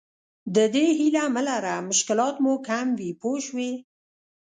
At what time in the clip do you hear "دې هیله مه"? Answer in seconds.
0.75-1.41